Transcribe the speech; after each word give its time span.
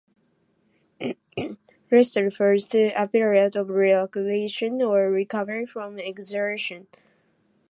"Rest" 1.91 2.15
refers 2.15 2.65
to 2.69 2.89
a 2.99 3.07
period 3.07 3.55
of 3.55 3.69
relaxation 3.69 4.81
or 4.81 5.11
recovery 5.11 5.67
from 5.67 5.99
exertion. 5.99 6.87